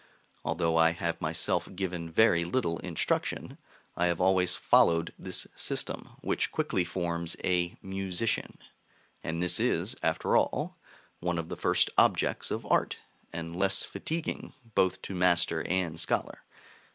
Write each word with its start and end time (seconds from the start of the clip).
Although 0.43 0.77
I 0.77 0.93
have 0.93 1.21
myself 1.21 1.69
given 1.75 2.09
very 2.09 2.43
little 2.43 2.79
instruction, 2.79 3.59
I 3.95 4.07
have 4.07 4.19
always 4.19 4.55
followed 4.55 5.13
this 5.19 5.45
system, 5.55 6.15
which 6.21 6.51
quickly 6.51 6.83
forms 6.83 7.35
a 7.43 7.77
musician; 7.83 8.57
and 9.23 9.43
this 9.43 9.59
is, 9.59 9.95
after 10.01 10.35
all, 10.35 10.79
one 11.19 11.37
of 11.37 11.49
the 11.49 11.55
first 11.55 11.91
objects 11.99 12.49
of 12.49 12.65
art, 12.65 12.97
and 13.31 13.55
less 13.55 13.83
fatiguing 13.83 14.53
both 14.73 15.03
to 15.03 15.13
master 15.13 15.61
and 15.67 15.99
scholar. 15.99 16.45